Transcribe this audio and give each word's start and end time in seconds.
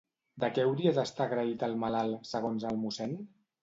De 0.43 0.47
què 0.55 0.63
hauria 0.69 0.93
d'estar 0.95 1.29
agraït 1.29 1.69
el 1.71 1.79
malalt, 1.87 2.29
segons 2.35 2.71
el 2.75 2.85
mossèn? 2.85 3.19